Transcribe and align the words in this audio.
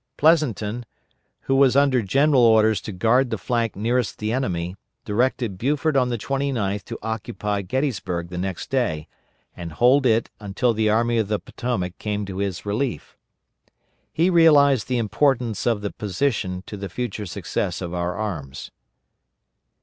Pleasonton, 0.17 0.83
who 1.41 1.55
was 1.55 1.75
under 1.75 2.01
general 2.01 2.41
orders 2.41 2.81
to 2.81 2.91
guard 2.91 3.29
the 3.29 3.37
flank 3.37 3.75
nearest 3.75 4.17
the 4.17 4.31
enemy, 4.33 4.75
directed 5.05 5.59
Buford 5.59 5.95
on 5.95 6.09
the 6.09 6.17
29th 6.17 6.83
to 6.85 6.97
occupy 7.03 7.61
Gettysburg 7.61 8.29
the 8.29 8.37
next 8.39 8.71
day, 8.71 9.07
and 9.55 9.73
hold 9.73 10.07
it 10.07 10.31
until 10.39 10.73
the 10.73 10.89
Army 10.89 11.19
of 11.19 11.27
the 11.27 11.37
Potomac 11.37 11.99
came 11.99 12.25
to 12.25 12.37
his 12.39 12.65
relief. 12.65 13.15
He 14.11 14.31
realized 14.31 14.87
the 14.87 14.97
importance 14.97 15.67
of 15.67 15.81
the 15.81 15.91
position 15.91 16.63
to 16.65 16.77
the 16.77 16.89
future 16.89 17.27
success 17.27 17.79
of 17.79 17.93
our 17.93 18.15
arms. 18.15 18.71